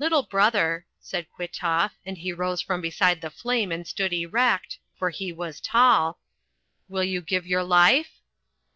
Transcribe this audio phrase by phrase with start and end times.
[0.00, 5.10] "Little brother," said Kwitoff, and he rose from beside the flame and stood erect, for
[5.10, 6.18] he was tall,
[6.88, 8.18] "will you give your life?"